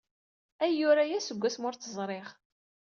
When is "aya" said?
1.03-1.19